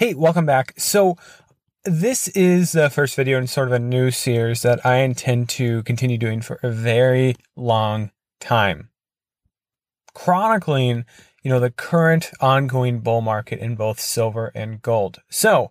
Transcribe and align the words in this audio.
Hey, 0.00 0.14
welcome 0.14 0.46
back. 0.46 0.72
So, 0.78 1.18
this 1.84 2.28
is 2.28 2.72
the 2.72 2.88
first 2.88 3.14
video 3.14 3.36
in 3.36 3.46
sort 3.46 3.68
of 3.68 3.74
a 3.74 3.78
new 3.78 4.10
series 4.10 4.62
that 4.62 4.80
I 4.86 5.00
intend 5.00 5.50
to 5.50 5.82
continue 5.82 6.16
doing 6.16 6.40
for 6.40 6.58
a 6.62 6.70
very 6.70 7.34
long 7.54 8.10
time. 8.40 8.88
Chronicling, 10.14 11.04
you 11.42 11.50
know, 11.50 11.60
the 11.60 11.70
current 11.70 12.30
ongoing 12.40 13.00
bull 13.00 13.20
market 13.20 13.58
in 13.58 13.74
both 13.74 14.00
silver 14.00 14.50
and 14.54 14.80
gold. 14.80 15.18
So, 15.28 15.70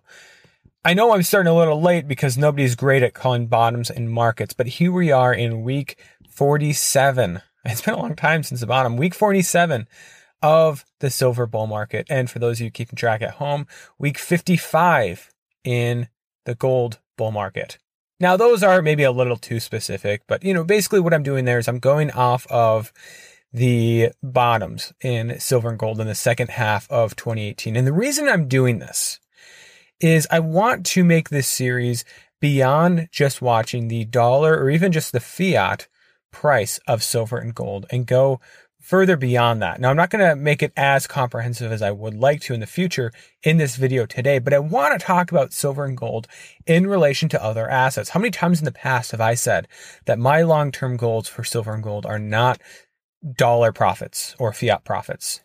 I 0.84 0.94
know 0.94 1.12
I'm 1.12 1.24
starting 1.24 1.50
a 1.50 1.56
little 1.56 1.82
late 1.82 2.06
because 2.06 2.38
nobody's 2.38 2.76
great 2.76 3.02
at 3.02 3.14
calling 3.14 3.48
bottoms 3.48 3.90
in 3.90 4.06
markets, 4.06 4.54
but 4.54 4.68
here 4.68 4.92
we 4.92 5.10
are 5.10 5.34
in 5.34 5.64
week 5.64 5.98
47. 6.28 7.42
It's 7.64 7.82
been 7.82 7.94
a 7.94 7.98
long 7.98 8.14
time 8.14 8.44
since 8.44 8.60
the 8.60 8.66
bottom. 8.68 8.96
Week 8.96 9.12
47 9.12 9.88
of 10.42 10.84
the 11.00 11.10
silver 11.10 11.46
bull 11.46 11.66
market. 11.66 12.06
And 12.10 12.30
for 12.30 12.38
those 12.38 12.60
of 12.60 12.64
you 12.64 12.70
keeping 12.70 12.96
track 12.96 13.22
at 13.22 13.32
home, 13.32 13.66
week 13.98 14.18
55 14.18 15.30
in 15.64 16.08
the 16.44 16.54
gold 16.54 16.98
bull 17.16 17.30
market. 17.30 17.78
Now, 18.18 18.36
those 18.36 18.62
are 18.62 18.82
maybe 18.82 19.02
a 19.02 19.12
little 19.12 19.36
too 19.36 19.60
specific, 19.60 20.22
but 20.26 20.44
you 20.44 20.52
know, 20.52 20.64
basically 20.64 21.00
what 21.00 21.14
I'm 21.14 21.22
doing 21.22 21.44
there 21.44 21.58
is 21.58 21.68
I'm 21.68 21.78
going 21.78 22.10
off 22.10 22.46
of 22.48 22.92
the 23.52 24.10
bottoms 24.22 24.92
in 25.00 25.40
silver 25.40 25.70
and 25.70 25.78
gold 25.78 26.00
in 26.00 26.06
the 26.06 26.14
second 26.14 26.50
half 26.50 26.90
of 26.90 27.16
2018. 27.16 27.76
And 27.76 27.86
the 27.86 27.92
reason 27.92 28.28
I'm 28.28 28.46
doing 28.46 28.78
this 28.78 29.18
is 30.00 30.26
I 30.30 30.40
want 30.40 30.86
to 30.86 31.04
make 31.04 31.28
this 31.28 31.48
series 31.48 32.04
beyond 32.40 33.08
just 33.10 33.42
watching 33.42 33.88
the 33.88 34.04
dollar 34.04 34.56
or 34.56 34.70
even 34.70 34.92
just 34.92 35.12
the 35.12 35.20
fiat 35.20 35.88
price 36.30 36.78
of 36.86 37.02
silver 37.02 37.38
and 37.38 37.54
gold 37.54 37.86
and 37.90 38.06
go 38.06 38.40
further 38.80 39.16
beyond 39.16 39.60
that. 39.62 39.80
Now, 39.80 39.90
I'm 39.90 39.96
not 39.96 40.10
going 40.10 40.26
to 40.26 40.34
make 40.34 40.62
it 40.62 40.72
as 40.76 41.06
comprehensive 41.06 41.70
as 41.70 41.82
I 41.82 41.90
would 41.90 42.14
like 42.14 42.40
to 42.42 42.54
in 42.54 42.60
the 42.60 42.66
future 42.66 43.12
in 43.42 43.58
this 43.58 43.76
video 43.76 44.06
today, 44.06 44.38
but 44.38 44.54
I 44.54 44.58
want 44.58 44.98
to 44.98 45.04
talk 45.04 45.30
about 45.30 45.52
silver 45.52 45.84
and 45.84 45.96
gold 45.96 46.26
in 46.66 46.86
relation 46.86 47.28
to 47.30 47.44
other 47.44 47.68
assets. 47.68 48.10
How 48.10 48.20
many 48.20 48.30
times 48.30 48.58
in 48.58 48.64
the 48.64 48.72
past 48.72 49.12
have 49.12 49.20
I 49.20 49.34
said 49.34 49.68
that 50.06 50.18
my 50.18 50.42
long-term 50.42 50.96
goals 50.96 51.28
for 51.28 51.44
silver 51.44 51.74
and 51.74 51.82
gold 51.82 52.06
are 52.06 52.18
not 52.18 52.60
dollar 53.36 53.70
profits 53.70 54.34
or 54.38 54.52
fiat 54.52 54.84
profits? 54.84 55.42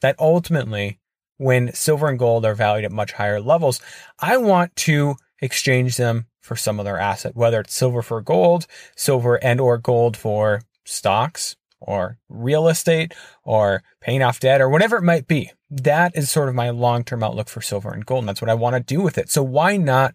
That 0.00 0.16
ultimately, 0.18 1.00
when 1.38 1.72
silver 1.72 2.08
and 2.08 2.18
gold 2.18 2.44
are 2.44 2.54
valued 2.54 2.84
at 2.84 2.92
much 2.92 3.12
higher 3.12 3.40
levels, 3.40 3.80
I 4.18 4.36
want 4.36 4.76
to 4.76 5.16
exchange 5.40 5.96
them 5.96 6.26
for 6.40 6.56
some 6.56 6.80
other 6.80 6.98
asset, 6.98 7.36
whether 7.36 7.60
it's 7.60 7.74
silver 7.74 8.02
for 8.02 8.20
gold, 8.20 8.66
silver 8.96 9.42
and 9.42 9.60
or 9.60 9.78
gold 9.78 10.16
for 10.16 10.62
stocks, 10.84 11.56
or 11.80 12.18
real 12.28 12.68
estate 12.68 13.14
or 13.44 13.82
paying 14.00 14.22
off 14.22 14.40
debt 14.40 14.60
or 14.60 14.68
whatever 14.68 14.96
it 14.96 15.02
might 15.02 15.28
be. 15.28 15.52
That 15.70 16.16
is 16.16 16.30
sort 16.30 16.48
of 16.48 16.54
my 16.54 16.70
long 16.70 17.04
term 17.04 17.22
outlook 17.22 17.48
for 17.48 17.60
silver 17.60 17.90
and 17.90 18.04
gold. 18.04 18.22
And 18.22 18.28
that's 18.28 18.42
what 18.42 18.50
I 18.50 18.54
want 18.54 18.74
to 18.74 18.94
do 18.94 19.00
with 19.00 19.18
it. 19.18 19.30
So 19.30 19.42
why 19.42 19.76
not 19.76 20.14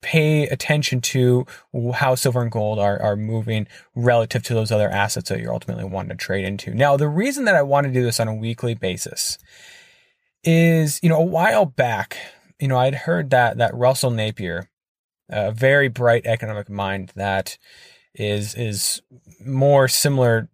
pay 0.00 0.46
attention 0.48 1.00
to 1.00 1.46
how 1.94 2.14
silver 2.14 2.42
and 2.42 2.50
gold 2.50 2.78
are, 2.78 3.00
are 3.00 3.16
moving 3.16 3.66
relative 3.94 4.42
to 4.44 4.54
those 4.54 4.70
other 4.70 4.88
assets 4.88 5.30
that 5.30 5.40
you're 5.40 5.52
ultimately 5.52 5.84
wanting 5.84 6.10
to 6.10 6.16
trade 6.16 6.44
into? 6.44 6.74
Now, 6.74 6.96
the 6.96 7.08
reason 7.08 7.44
that 7.46 7.54
I 7.54 7.62
want 7.62 7.86
to 7.86 7.92
do 7.92 8.02
this 8.02 8.20
on 8.20 8.28
a 8.28 8.34
weekly 8.34 8.74
basis 8.74 9.38
is, 10.42 11.00
you 11.02 11.08
know, 11.08 11.18
a 11.18 11.24
while 11.24 11.64
back, 11.64 12.16
you 12.60 12.68
know, 12.68 12.78
I'd 12.78 12.94
heard 12.94 13.30
that, 13.30 13.56
that 13.58 13.74
Russell 13.74 14.10
Napier, 14.10 14.68
a 15.30 15.50
very 15.52 15.88
bright 15.88 16.26
economic 16.26 16.68
mind 16.68 17.12
that 17.16 17.58
is, 18.14 18.54
is 18.54 19.02
more 19.44 19.88
similar 19.88 20.48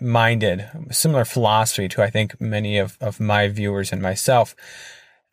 minded, 0.00 0.68
similar 0.90 1.24
philosophy 1.24 1.88
to 1.88 2.02
I 2.02 2.10
think 2.10 2.40
many 2.40 2.78
of, 2.78 2.96
of 3.00 3.20
my 3.20 3.48
viewers 3.48 3.92
and 3.92 4.02
myself, 4.02 4.54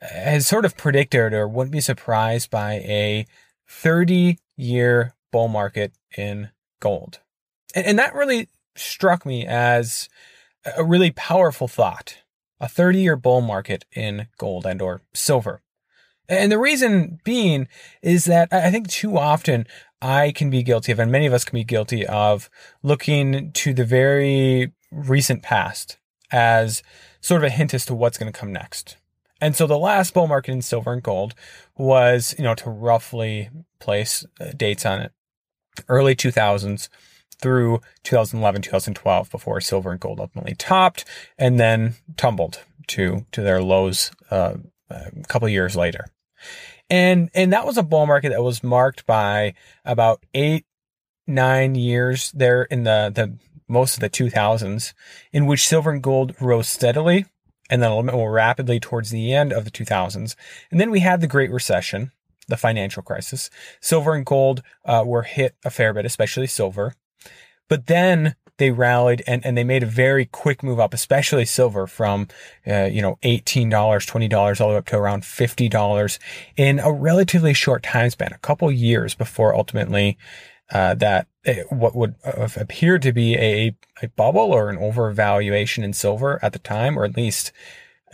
has 0.02 0.48
sort 0.48 0.66
of 0.66 0.78
predicted 0.78 1.34
or 1.34 1.48
wouldn't 1.48 1.72
be 1.72 1.82
surprised 1.82 2.50
by 2.50 2.74
a 2.74 3.26
30 3.68 4.40
year 4.58 5.14
bull 5.32 5.48
market 5.48 5.94
in 6.18 6.50
gold. 6.80 7.20
And, 7.74 7.86
and 7.86 8.00
that 8.00 8.16
really 8.16 8.50
struck 8.76 9.26
me 9.26 9.46
as 9.46 10.10
a 10.78 10.84
really 10.84 11.12
powerful 11.12 11.68
thought. 11.68 12.18
A 12.60 12.68
30 12.70 13.00
year 13.00 13.16
bull 13.16 13.42
market 13.42 13.86
in 13.92 14.28
gold 14.38 14.66
and 14.66 14.82
or 14.82 15.02
silver. 15.14 15.62
And 16.28 16.52
the 16.52 16.58
reason 16.58 17.20
being 17.24 17.68
is 18.02 18.26
that 18.26 18.52
I 18.52 18.72
think 18.72 18.88
too 18.88 19.18
often 19.18 19.68
I 20.02 20.32
can 20.32 20.50
be 20.50 20.64
guilty 20.64 20.92
of, 20.92 21.00
and 21.00 21.12
many 21.12 21.26
of 21.26 21.34
us 21.34 21.46
can 21.46 21.56
be 21.56 21.64
guilty 21.64 22.06
of 22.06 22.50
looking 22.84 23.52
to 23.54 23.74
the 23.74 23.86
very 23.86 24.72
recent 24.92 25.42
past 25.42 25.98
as 26.32 26.84
sort 27.22 27.44
of 27.44 27.46
a 27.46 27.50
hint 27.50 27.74
as 27.74 27.86
to 27.86 27.96
what's 27.96 28.18
going 28.18 28.32
to 28.32 28.38
come 28.38 28.52
next. 28.52 28.98
And 29.42 29.56
so 29.56 29.68
the 29.68 29.78
last 29.78 30.14
bull 30.14 30.28
market 30.28 30.52
in 30.52 30.62
silver 30.62 30.94
and 30.94 31.04
gold 31.04 31.36
was, 31.78 32.36
you 32.38 32.44
know, 32.44 32.56
to 32.56 32.70
roughly 32.70 33.50
place 33.80 34.26
uh, 34.40 34.52
dates 34.56 34.86
on 34.86 35.02
it, 35.02 35.12
early 35.90 36.16
2000s 36.16 36.90
through 37.42 37.82
2011, 38.04 38.62
2012 38.62 39.30
before 39.30 39.60
silver 39.60 39.92
and 39.92 40.00
gold 40.00 40.20
ultimately 40.20 40.56
topped 40.56 41.04
and 41.38 41.60
then 41.60 41.96
tumbled 42.16 42.64
to, 42.88 43.26
to 43.32 43.42
their 43.42 43.62
lows 43.62 44.12
uh, 44.32 44.56
a 44.90 45.12
couple 45.28 45.50
years 45.50 45.76
later. 45.76 46.06
And, 46.90 47.30
and 47.34 47.52
that 47.54 47.66
was 47.66 47.78
a 47.78 47.84
bull 47.84 48.06
market 48.06 48.30
that 48.30 48.44
was 48.44 48.64
marked 48.64 49.06
by 49.06 49.54
about 49.84 50.24
eight, 50.34 50.66
nine 51.28 51.76
years 51.76 52.32
there 52.32 52.64
in 52.64 52.84
the, 52.84 53.12
the 53.14 53.38
most 53.68 53.96
of 53.96 54.02
the 54.02 54.10
2000s 54.10 54.94
in 55.34 55.46
which 55.46 55.68
silver 55.68 55.92
and 55.92 56.04
gold 56.04 56.36
rose 56.40 56.70
steadily 56.70 57.26
and 57.70 57.82
then 57.82 57.90
a 57.90 57.96
little 57.96 58.12
bit 58.12 58.16
more 58.16 58.32
rapidly 58.32 58.80
towards 58.80 59.10
the 59.10 59.34
end 59.34 59.52
of 59.52 59.66
the 59.66 59.72
2000s. 59.72 60.36
And 60.72 60.80
then 60.80 60.92
we 60.92 61.00
had 61.00 61.22
the 61.22 61.28
Great 61.28 61.52
Recession, 61.52 62.12
the 62.48 62.58
financial 62.58 63.02
crisis. 63.02 63.50
Silver 63.82 64.14
and 64.14 64.26
gold 64.26 64.62
uh, 64.86 65.04
were 65.06 65.24
hit 65.24 65.56
a 65.64 65.72
fair 65.72 65.94
bit, 65.94 66.06
especially 66.06 66.48
silver. 66.48 66.94
But 67.68 67.88
then 67.88 68.36
they 68.58 68.72
rallied 68.72 69.24
and, 69.28 69.46
and 69.46 69.58
they 69.58 69.64
made 69.64 69.84
a 69.84 69.88
very 69.88 70.26
quick 70.26 70.64
move 70.64 70.80
up, 70.80 70.94
especially 70.94 71.46
silver 71.46 71.88
from, 71.88 72.28
uh, 72.68 72.86
you 72.86 73.02
know, 73.02 73.18
$18, 73.24 73.70
$20 73.70 74.62
all 74.62 74.68
the 74.68 74.74
way 74.74 74.78
up 74.78 74.86
to 74.88 74.98
around 74.98 75.24
$50 75.24 76.20
in 76.56 76.80
a 76.80 76.92
relatively 76.92 77.54
short 77.54 77.84
time 77.84 78.10
span, 78.10 78.32
a 78.34 78.38
couple 78.40 78.72
years 78.72 79.16
before 79.16 79.56
ultimately, 79.56 80.18
uh, 80.72 80.96
that 80.96 81.28
uh, 81.46 81.54
what 81.70 81.96
would 81.96 82.16
have 82.24 82.58
appeared 82.58 83.02
to 83.04 83.12
be 83.12 83.36
a, 83.36 83.76
a 84.02 84.08
bubble 84.10 84.52
or 84.52 84.70
an 84.70 84.78
overvaluation 84.78 85.84
in 85.84 85.94
silver 85.94 86.40
at 86.42 86.54
the 86.54 86.60
time, 86.60 86.98
or 86.98 87.06
at 87.06 87.18
least, 87.18 87.52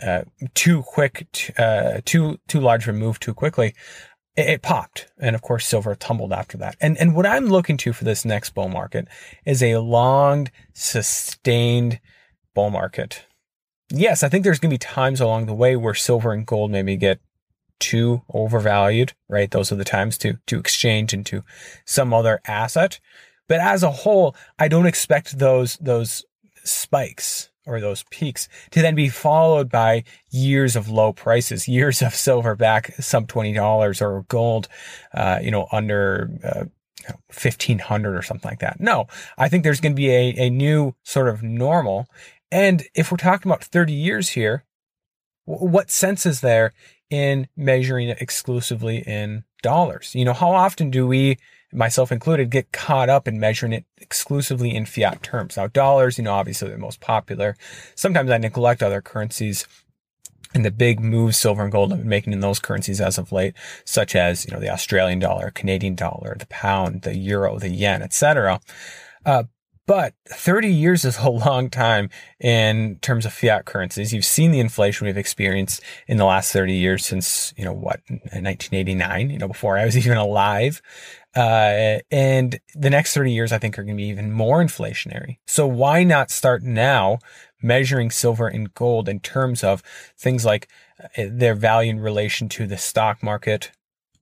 uh, 0.02 0.22
too 0.54 0.82
quick, 0.82 1.54
uh, 1.56 2.00
too, 2.04 2.38
too 2.48 2.60
large 2.60 2.88
a 2.88 2.92
move 2.92 3.20
too 3.20 3.32
quickly 3.32 3.74
it, 4.36 4.48
it 4.48 4.62
popped. 4.62 5.08
And 5.18 5.34
of 5.34 5.42
course, 5.42 5.66
silver 5.66 5.94
tumbled 5.94 6.32
after 6.32 6.58
that. 6.58 6.76
And, 6.80 6.96
and 6.98 7.14
what 7.14 7.26
I'm 7.26 7.46
looking 7.46 7.76
to 7.78 7.92
for 7.92 8.04
this 8.04 8.24
next 8.24 8.50
bull 8.50 8.68
market 8.68 9.08
is 9.44 9.62
a 9.62 9.78
long, 9.78 10.48
sustained 10.72 12.00
bull 12.54 12.70
market. 12.70 13.24
Yes, 13.90 14.22
I 14.22 14.28
think 14.28 14.44
there's 14.44 14.58
going 14.58 14.70
to 14.70 14.74
be 14.74 14.78
times 14.78 15.20
along 15.20 15.46
the 15.46 15.54
way 15.54 15.76
where 15.76 15.94
silver 15.94 16.32
and 16.32 16.46
gold 16.46 16.70
maybe 16.70 16.96
get 16.96 17.20
too 17.78 18.22
overvalued, 18.32 19.12
right? 19.28 19.50
Those 19.50 19.72
are 19.72 19.76
the 19.76 19.84
times 19.84 20.16
to, 20.18 20.38
to 20.46 20.58
exchange 20.58 21.12
into 21.12 21.42
some 21.84 22.14
other 22.14 22.40
asset. 22.46 23.00
But 23.48 23.60
as 23.60 23.82
a 23.82 23.90
whole, 23.90 24.36
I 24.58 24.68
don't 24.68 24.86
expect 24.86 25.38
those, 25.38 25.76
those 25.78 26.24
spikes 26.64 27.50
or 27.66 27.80
those 27.80 28.04
peaks 28.10 28.48
to 28.70 28.82
then 28.82 28.94
be 28.94 29.08
followed 29.08 29.70
by 29.70 30.04
years 30.30 30.76
of 30.76 30.88
low 30.88 31.12
prices, 31.12 31.68
years 31.68 32.02
of 32.02 32.14
silver 32.14 32.54
back 32.56 32.94
sub 33.00 33.28
$20 33.28 34.02
or 34.02 34.24
gold, 34.28 34.68
uh, 35.14 35.38
you 35.42 35.50
know, 35.50 35.68
under, 35.72 36.30
uh, 36.44 36.64
1500 37.28 38.16
or 38.16 38.22
something 38.22 38.48
like 38.48 38.60
that. 38.60 38.80
No, 38.80 39.06
I 39.36 39.48
think 39.48 39.64
there's 39.64 39.80
going 39.80 39.92
to 39.92 39.96
be 39.96 40.10
a, 40.10 40.34
a 40.36 40.50
new 40.50 40.94
sort 41.02 41.28
of 41.28 41.42
normal. 41.42 42.06
And 42.50 42.84
if 42.94 43.10
we're 43.10 43.16
talking 43.16 43.50
about 43.50 43.64
30 43.64 43.92
years 43.92 44.30
here, 44.30 44.64
what 45.44 45.90
sense 45.90 46.26
is 46.26 46.40
there 46.40 46.72
in 47.10 47.48
measuring 47.56 48.08
it 48.08 48.20
exclusively 48.20 48.98
in 48.98 49.44
dollars? 49.62 50.14
You 50.14 50.24
know, 50.24 50.32
how 50.32 50.52
often 50.52 50.90
do 50.90 51.06
we 51.06 51.38
myself 51.72 52.12
included, 52.12 52.50
get 52.50 52.72
caught 52.72 53.08
up 53.08 53.26
in 53.26 53.40
measuring 53.40 53.72
it 53.72 53.84
exclusively 53.98 54.74
in 54.74 54.86
fiat 54.86 55.22
terms. 55.22 55.56
Now, 55.56 55.66
dollars, 55.66 56.18
you 56.18 56.24
know, 56.24 56.34
obviously 56.34 56.70
the 56.70 56.78
most 56.78 57.00
popular. 57.00 57.56
Sometimes 57.94 58.30
I 58.30 58.38
neglect 58.38 58.82
other 58.82 59.00
currencies 59.00 59.66
and 60.54 60.64
the 60.64 60.70
big 60.70 61.00
moves 61.00 61.38
silver 61.38 61.62
and 61.62 61.72
gold 61.72 61.90
have 61.90 62.00
been 62.00 62.08
making 62.08 62.32
in 62.32 62.40
those 62.40 62.58
currencies 62.58 63.00
as 63.00 63.18
of 63.18 63.32
late, 63.32 63.54
such 63.84 64.14
as, 64.14 64.44
you 64.44 64.52
know, 64.52 64.60
the 64.60 64.70
Australian 64.70 65.18
dollar, 65.18 65.50
Canadian 65.50 65.94
dollar, 65.94 66.36
the 66.38 66.46
pound, 66.46 67.02
the 67.02 67.16
euro, 67.16 67.58
the 67.58 67.70
yen, 67.70 68.02
etc. 68.02 68.60
Uh, 69.24 69.44
but 69.86 70.14
30 70.28 70.68
years 70.68 71.04
is 71.04 71.18
a 71.18 71.28
long 71.28 71.68
time 71.68 72.08
in 72.38 72.98
terms 73.00 73.26
of 73.26 73.32
fiat 73.32 73.64
currencies. 73.64 74.12
You've 74.12 74.24
seen 74.24 74.52
the 74.52 74.60
inflation 74.60 75.06
we've 75.06 75.16
experienced 75.16 75.82
in 76.06 76.18
the 76.18 76.24
last 76.24 76.52
30 76.52 76.74
years 76.74 77.04
since, 77.04 77.52
you 77.56 77.64
know, 77.64 77.72
what, 77.72 78.00
1989, 78.08 79.30
you 79.30 79.38
know, 79.38 79.48
before 79.48 79.76
I 79.76 79.84
was 79.84 79.96
even 80.06 80.18
alive. 80.18 80.80
Uh, 81.34 81.98
and 82.10 82.60
the 82.74 82.90
next 82.90 83.14
30 83.14 83.32
years, 83.32 83.52
I 83.52 83.58
think 83.58 83.78
are 83.78 83.84
going 83.84 83.96
to 83.96 84.02
be 84.02 84.08
even 84.08 84.32
more 84.32 84.62
inflationary. 84.62 85.38
So 85.46 85.66
why 85.66 86.04
not 86.04 86.30
start 86.30 86.62
now 86.62 87.18
measuring 87.62 88.10
silver 88.10 88.48
and 88.48 88.72
gold 88.74 89.08
in 89.08 89.20
terms 89.20 89.64
of 89.64 89.82
things 90.18 90.44
like 90.44 90.68
uh, 91.02 91.24
their 91.30 91.54
value 91.54 91.90
in 91.90 92.00
relation 92.00 92.48
to 92.50 92.66
the 92.66 92.76
stock 92.76 93.22
market 93.22 93.70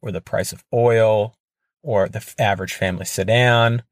or 0.02 0.12
the 0.12 0.20
price 0.20 0.52
of 0.52 0.64
oil 0.72 1.34
or 1.82 2.08
the 2.08 2.34
average 2.38 2.74
family 2.74 3.04
sedan 3.04 3.82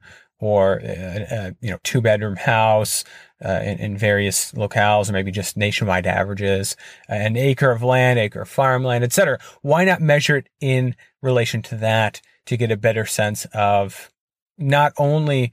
or 0.41 0.81
a, 0.83 0.87
uh, 0.87 1.27
a 1.31 1.47
uh, 1.49 1.51
you 1.61 1.71
know 1.71 1.79
two 1.83 2.01
bedroom 2.01 2.37
house 2.37 3.05
uh, 3.45 3.61
in, 3.63 3.79
in, 3.79 3.97
various 3.97 4.53
locales 4.53 5.09
or 5.09 5.13
maybe 5.13 5.31
just 5.31 5.57
nationwide 5.57 6.07
averages 6.07 6.77
an 7.09 7.37
acre 7.37 7.71
of 7.71 7.83
land 7.83 8.19
acre 8.19 8.43
of 8.43 8.49
farmland 8.49 9.05
etc 9.05 9.39
why 9.63 9.85
not 9.85 10.01
measure 10.01 10.37
it 10.37 10.49
in 10.61 10.95
relation 11.23 11.63
to 11.63 11.77
that 11.77 12.21
to 12.47 12.57
get 12.57 12.71
a 12.71 12.77
better 12.77 13.05
sense 13.05 13.47
of 13.53 14.11
not 14.57 14.93
only 14.99 15.53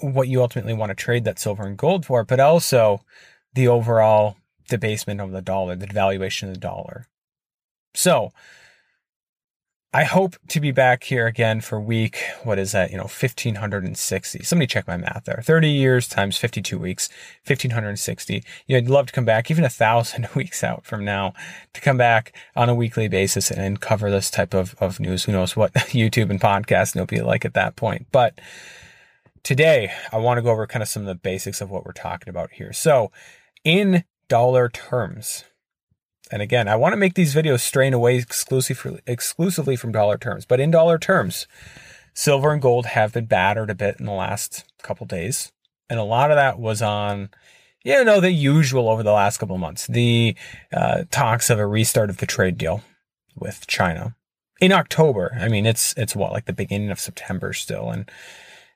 what 0.00 0.28
you 0.28 0.40
ultimately 0.40 0.74
want 0.74 0.90
to 0.90 0.94
trade 0.94 1.24
that 1.24 1.38
silver 1.38 1.66
and 1.66 1.76
gold 1.76 2.06
for, 2.06 2.24
but 2.24 2.40
also 2.40 3.02
the 3.54 3.68
overall 3.68 4.36
debasement 4.68 5.20
of 5.20 5.32
the 5.32 5.42
dollar, 5.42 5.76
the 5.76 5.86
devaluation 5.86 6.48
of 6.48 6.54
the 6.54 6.60
dollar. 6.60 7.06
So 7.94 8.32
I 9.94 10.04
hope 10.04 10.36
to 10.48 10.60
be 10.60 10.70
back 10.70 11.04
here 11.04 11.26
again 11.26 11.62
for 11.62 11.80
week, 11.80 12.18
what 12.44 12.58
is 12.58 12.72
that? 12.72 12.90
You 12.90 12.98
know, 12.98 13.04
1560. 13.04 14.42
Somebody 14.42 14.66
check 14.66 14.86
my 14.86 14.98
math 14.98 15.24
there. 15.24 15.40
30 15.42 15.70
years 15.70 16.06
times 16.06 16.36
52 16.36 16.78
weeks, 16.78 17.08
1560. 17.46 18.44
You 18.66 18.74
know, 18.74 18.76
I'd 18.76 18.90
love 18.90 19.06
to 19.06 19.12
come 19.14 19.24
back 19.24 19.50
even 19.50 19.64
a 19.64 19.70
thousand 19.70 20.28
weeks 20.34 20.62
out 20.62 20.84
from 20.84 21.06
now 21.06 21.32
to 21.72 21.80
come 21.80 21.96
back 21.96 22.36
on 22.54 22.68
a 22.68 22.74
weekly 22.74 23.08
basis 23.08 23.50
and 23.50 23.80
cover 23.80 24.10
this 24.10 24.30
type 24.30 24.52
of, 24.52 24.74
of 24.78 25.00
news. 25.00 25.24
Who 25.24 25.32
knows 25.32 25.56
what 25.56 25.72
YouTube 25.74 26.28
and 26.28 26.40
podcast 26.40 26.94
will 26.94 27.06
be 27.06 27.22
like 27.22 27.46
at 27.46 27.54
that 27.54 27.76
point. 27.76 28.08
But 28.12 28.38
Today, 29.44 29.90
I 30.12 30.18
want 30.18 30.36
to 30.36 30.42
go 30.42 30.50
over 30.50 30.66
kind 30.66 30.82
of 30.82 30.88
some 30.88 31.02
of 31.02 31.06
the 31.06 31.14
basics 31.14 31.60
of 31.60 31.70
what 31.70 31.86
we're 31.86 31.92
talking 31.92 32.28
about 32.28 32.50
here. 32.52 32.72
So, 32.72 33.12
in 33.64 34.04
dollar 34.28 34.68
terms, 34.68 35.44
and 36.30 36.42
again, 36.42 36.68
I 36.68 36.76
want 36.76 36.92
to 36.92 36.96
make 36.96 37.14
these 37.14 37.34
videos 37.34 37.60
strain 37.60 37.94
away 37.94 38.16
exclusively, 38.16 39.00
exclusively 39.06 39.76
from 39.76 39.92
dollar 39.92 40.18
terms, 40.18 40.44
but 40.44 40.60
in 40.60 40.70
dollar 40.70 40.98
terms, 40.98 41.46
silver 42.14 42.52
and 42.52 42.62
gold 42.62 42.86
have 42.86 43.12
been 43.12 43.26
battered 43.26 43.70
a 43.70 43.74
bit 43.74 43.98
in 43.98 44.06
the 44.06 44.12
last 44.12 44.64
couple 44.82 45.06
days. 45.06 45.52
And 45.90 45.98
a 45.98 46.04
lot 46.04 46.30
of 46.30 46.36
that 46.36 46.58
was 46.58 46.82
on, 46.82 47.30
you 47.84 48.04
know, 48.04 48.20
the 48.20 48.32
usual 48.32 48.88
over 48.88 49.02
the 49.02 49.12
last 49.12 49.38
couple 49.38 49.56
months. 49.56 49.86
The 49.86 50.36
uh, 50.72 51.04
talks 51.10 51.48
of 51.50 51.58
a 51.58 51.66
restart 51.66 52.10
of 52.10 52.18
the 52.18 52.26
trade 52.26 52.58
deal 52.58 52.82
with 53.34 53.66
China 53.66 54.14
in 54.60 54.72
October. 54.72 55.38
I 55.40 55.48
mean, 55.48 55.64
it's, 55.64 55.94
it's 55.96 56.14
what, 56.14 56.32
like 56.32 56.44
the 56.44 56.52
beginning 56.52 56.90
of 56.90 57.00
September 57.00 57.52
still. 57.52 57.90
And, 57.90 58.10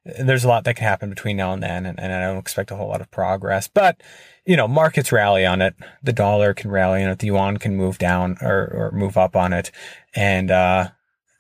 there's 0.05 0.45
a 0.45 0.49
lot 0.49 0.65
that 0.65 0.75
can 0.75 0.85
happen 0.85 1.11
between 1.11 1.37
now 1.37 1.53
and 1.53 1.63
then, 1.63 1.87
and, 1.87 1.99
and, 1.99 2.13
I 2.13 2.27
don't 2.27 2.39
expect 2.39 2.71
a 2.71 2.77
whole 2.77 2.89
lot 2.89 3.01
of 3.01 3.11
progress. 3.11 3.69
But 3.69 4.03
you 4.45 4.57
know, 4.57 4.67
markets 4.67 5.13
rally 5.13 5.47
on 5.47 5.63
it. 5.63 5.75
The 6.03 6.13
dollar 6.13 6.55
can 6.55 6.71
rally 6.71 7.05
on 7.05 7.11
it. 7.11 7.21
The 7.21 7.29
yuan 7.29 7.59
can 7.59 7.77
move 7.77 7.99
down 7.99 8.37
or, 8.41 8.65
or 8.75 8.91
move 8.93 9.17
up 9.17 9.37
on 9.37 9.53
it, 9.53 9.71
and 10.15 10.51
uh, 10.51 10.89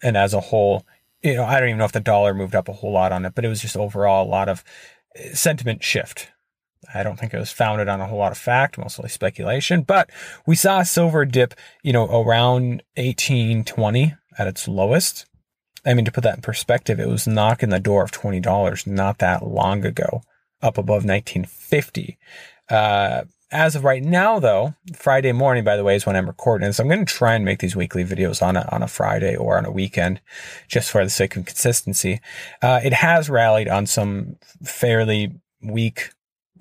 and 0.02 0.16
as 0.16 0.32
a 0.32 0.40
whole, 0.40 0.86
you 1.22 1.34
know, 1.34 1.44
I 1.44 1.58
don't 1.58 1.70
even 1.70 1.78
know 1.78 1.84
if 1.84 1.92
the 1.92 2.00
dollar 2.00 2.34
moved 2.34 2.54
up 2.54 2.68
a 2.68 2.72
whole 2.72 2.92
lot 2.92 3.12
on 3.12 3.24
it, 3.24 3.34
but 3.34 3.44
it 3.44 3.48
was 3.48 3.60
just 3.60 3.76
overall 3.76 4.26
a 4.26 4.30
lot 4.30 4.48
of 4.48 4.62
uh, 5.18 5.34
sentiment 5.34 5.82
shift. 5.82 6.28
I 6.94 7.02
don't 7.02 7.18
think 7.18 7.32
it 7.32 7.38
was 7.38 7.52
founded 7.52 7.88
on 7.88 8.00
a 8.00 8.06
whole 8.06 8.18
lot 8.18 8.32
of 8.32 8.38
fact, 8.38 8.76
mostly 8.76 9.08
speculation. 9.08 9.82
But 9.82 10.10
we 10.46 10.56
saw 10.56 10.82
silver 10.82 11.24
dip, 11.24 11.54
you 11.82 11.92
know, 11.92 12.06
around 12.06 12.82
1820 12.96 14.14
at 14.38 14.46
its 14.46 14.66
lowest 14.66 15.26
I 15.84 15.94
mean, 15.94 16.04
to 16.04 16.12
put 16.12 16.24
that 16.24 16.36
in 16.36 16.42
perspective, 16.42 17.00
it 17.00 17.08
was 17.08 17.26
knocking 17.26 17.70
the 17.70 17.80
door 17.80 18.04
of 18.04 18.12
$20 18.12 18.86
not 18.86 19.18
that 19.18 19.46
long 19.46 19.84
ago, 19.84 20.22
up 20.60 20.78
above 20.78 21.04
1950. 21.04 22.18
Uh, 22.68 23.24
as 23.50 23.76
of 23.76 23.84
right 23.84 24.02
now, 24.02 24.38
though, 24.38 24.74
Friday 24.94 25.32
morning, 25.32 25.62
by 25.62 25.76
the 25.76 25.84
way, 25.84 25.94
is 25.94 26.06
when 26.06 26.16
I'm 26.16 26.26
recording 26.26 26.72
So 26.72 26.82
I'm 26.82 26.88
going 26.88 27.04
to 27.04 27.12
try 27.12 27.34
and 27.34 27.44
make 27.44 27.58
these 27.58 27.76
weekly 27.76 28.04
videos 28.04 28.40
on 28.40 28.56
a, 28.56 28.66
on 28.72 28.82
a 28.82 28.88
Friday 28.88 29.36
or 29.36 29.58
on 29.58 29.66
a 29.66 29.70
weekend, 29.70 30.20
just 30.68 30.90
for 30.90 31.04
the 31.04 31.10
sake 31.10 31.36
of 31.36 31.44
consistency. 31.44 32.20
Uh, 32.62 32.80
it 32.82 32.94
has 32.94 33.28
rallied 33.28 33.68
on 33.68 33.86
some 33.86 34.36
fairly 34.64 35.34
weak 35.62 36.10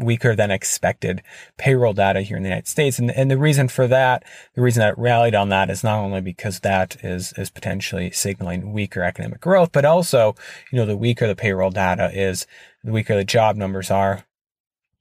weaker 0.02 0.36
than 0.36 0.52
expected 0.52 1.22
payroll 1.58 1.94
data 1.94 2.22
here 2.22 2.38
in 2.38 2.44
the 2.44 2.50
United 2.50 2.68
States. 2.68 3.00
And, 3.00 3.12
and 3.12 3.30
the 3.30 3.38
reason 3.38 3.68
for 3.68 3.88
that, 3.88 4.24
the 4.56 4.62
reason 4.62 4.82
that 4.82 4.98
rallied 4.98 5.36
on 5.36 5.50
that 5.50 5.70
is 5.70 5.84
not 5.84 6.00
only 6.00 6.22
because 6.22 6.60
that 6.62 6.98
is, 7.04 7.34
is 7.38 7.50
potentially 7.50 8.12
signaling 8.12 8.74
weaker 8.74 9.04
economic 9.04 9.42
growth, 9.42 9.72
but 9.72 9.86
also, 9.86 10.36
you 10.72 10.78
know, 10.78 10.86
the 10.86 10.98
weaker 10.98 11.28
the 11.28 11.36
payroll 11.36 11.72
data 11.72 12.12
is, 12.14 12.48
the 12.84 12.92
weaker 12.92 13.16
the 13.16 13.24
job 13.24 13.56
numbers 13.56 13.92
are, 13.92 14.26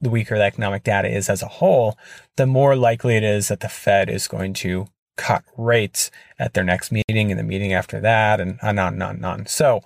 the 0.01 0.11
weaker 0.11 0.37
the 0.37 0.45
economic 0.45 0.83
data 0.83 1.09
is 1.09 1.29
as 1.29 1.43
a 1.43 1.49
whole, 1.49 1.99
the 2.37 2.47
more 2.47 2.77
likely 2.77 3.17
it 3.17 3.25
is 3.25 3.49
that 3.49 3.61
the 3.61 3.69
Fed 3.69 4.09
is 4.09 4.29
going 4.29 4.55
to 4.55 4.87
cut 5.17 5.45
rates 5.57 6.11
at 6.39 6.55
their 6.55 6.65
next 6.65 6.91
meeting 6.91 7.31
and 7.31 7.39
the 7.39 7.45
meeting 7.45 7.73
after 7.73 8.01
that 8.01 8.41
and 8.41 8.59
on 8.63 8.79
and 8.79 9.03
on 9.03 9.17
and 9.17 9.27
on. 9.27 9.47
So 9.47 9.81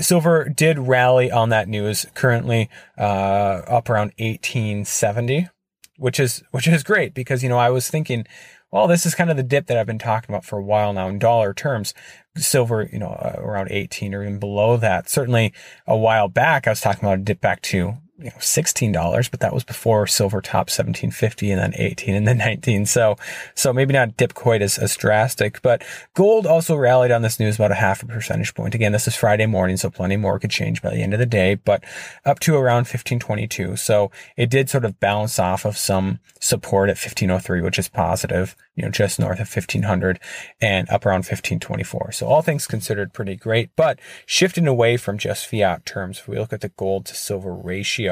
silver 0.00 0.48
did 0.48 0.78
rally 0.78 1.30
on 1.30 1.48
that 1.48 1.68
news 1.68 2.06
currently, 2.14 2.68
uh, 2.98 3.62
up 3.66 3.88
around 3.88 4.12
1870, 4.18 5.48
which 5.96 6.20
is, 6.20 6.42
which 6.50 6.68
is 6.68 6.82
great 6.82 7.14
because, 7.14 7.42
you 7.42 7.48
know, 7.48 7.58
I 7.58 7.70
was 7.70 7.88
thinking, 7.88 8.26
well, 8.70 8.86
this 8.86 9.04
is 9.04 9.14
kind 9.14 9.30
of 9.30 9.36
the 9.36 9.42
dip 9.42 9.66
that 9.66 9.76
I've 9.76 9.86
been 9.86 9.98
talking 9.98 10.32
about 10.32 10.44
for 10.44 10.58
a 10.58 10.64
while 10.64 10.92
now 10.92 11.08
in 11.08 11.18
dollar 11.18 11.52
terms. 11.52 11.92
Silver, 12.36 12.88
you 12.92 12.98
know, 12.98 13.08
uh, 13.08 13.34
around 13.38 13.68
18 13.70 14.14
or 14.14 14.22
even 14.22 14.38
below 14.38 14.76
that. 14.76 15.08
Certainly 15.08 15.52
a 15.86 15.96
while 15.96 16.28
back, 16.28 16.66
I 16.66 16.70
was 16.70 16.80
talking 16.80 17.04
about 17.04 17.18
a 17.18 17.22
dip 17.22 17.40
back 17.40 17.62
to 17.62 17.94
you 18.20 18.26
know, 18.26 18.36
$16, 18.36 19.30
but 19.30 19.40
that 19.40 19.54
was 19.54 19.64
before 19.64 20.06
silver 20.06 20.40
top 20.40 20.68
1750 20.68 21.50
and 21.50 21.60
then 21.60 21.72
18 21.74 22.14
and 22.14 22.28
then 22.28 22.38
19. 22.38 22.86
So, 22.86 23.16
so 23.54 23.72
maybe 23.72 23.94
not 23.94 24.16
dip 24.16 24.34
quite 24.34 24.62
as, 24.62 24.78
as 24.78 24.96
drastic, 24.96 25.62
but 25.62 25.82
gold 26.14 26.46
also 26.46 26.76
rallied 26.76 27.10
on 27.10 27.22
this 27.22 27.40
news 27.40 27.56
about 27.56 27.72
a 27.72 27.76
half 27.76 28.02
a 28.02 28.06
percentage 28.06 28.54
point. 28.54 28.74
Again, 28.74 28.92
this 28.92 29.08
is 29.08 29.16
Friday 29.16 29.46
morning, 29.46 29.76
so 29.76 29.90
plenty 29.90 30.16
more 30.16 30.38
could 30.38 30.50
change 30.50 30.82
by 30.82 30.90
the 30.90 31.02
end 31.02 31.14
of 31.14 31.18
the 31.18 31.26
day, 31.26 31.54
but 31.54 31.82
up 32.24 32.40
to 32.40 32.56
around 32.56 32.80
1522. 32.80 33.76
So 33.76 34.10
it 34.36 34.50
did 34.50 34.68
sort 34.68 34.84
of 34.84 35.00
bounce 35.00 35.38
off 35.38 35.64
of 35.64 35.78
some 35.78 36.18
support 36.40 36.88
at 36.88 36.96
1503, 36.96 37.60
which 37.60 37.78
is 37.78 37.88
positive, 37.88 38.56
you 38.74 38.82
know, 38.82 38.90
just 38.90 39.18
north 39.18 39.40
of 39.40 39.54
1500 39.54 40.18
and 40.60 40.88
up 40.90 41.06
around 41.06 41.18
1524. 41.18 42.12
So 42.12 42.26
all 42.26 42.42
things 42.42 42.66
considered 42.66 43.12
pretty 43.12 43.36
great, 43.36 43.70
but 43.76 43.98
shifting 44.26 44.66
away 44.66 44.96
from 44.96 45.18
just 45.18 45.46
fiat 45.46 45.84
terms, 45.86 46.18
if 46.18 46.28
we 46.28 46.38
look 46.38 46.52
at 46.52 46.60
the 46.60 46.70
gold 46.70 47.06
to 47.06 47.14
silver 47.14 47.54
ratio, 47.54 48.09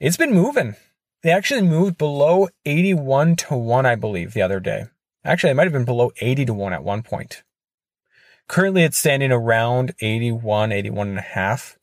it's 0.00 0.16
been 0.16 0.34
moving. 0.34 0.74
They 1.22 1.30
actually 1.30 1.62
moved 1.62 1.98
below 1.98 2.48
81 2.66 3.36
to 3.36 3.54
1, 3.54 3.86
I 3.86 3.94
believe, 3.94 4.34
the 4.34 4.42
other 4.42 4.60
day. 4.60 4.86
Actually, 5.24 5.50
it 5.50 5.54
might 5.54 5.64
have 5.64 5.72
been 5.72 5.84
below 5.84 6.10
80 6.20 6.46
to 6.46 6.54
1 6.54 6.72
at 6.72 6.82
one 6.82 7.02
point. 7.02 7.44
Currently, 8.48 8.82
it's 8.82 8.98
standing 8.98 9.30
around 9.30 9.94
81, 10.00 10.72
81 10.72 11.08
and 11.08 11.18
a 11.18 11.22
half 11.22 11.78